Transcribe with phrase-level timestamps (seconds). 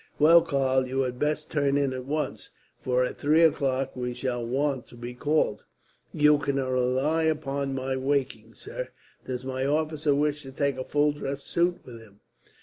[0.17, 4.43] "Well, Karl, you had best turn in at once, for at three o'clock we shall
[4.43, 5.63] want to be called."
[6.11, 8.89] "You can rely upon my waking, sir.
[9.27, 12.21] Does my officer wish to take a full dress suit with him?"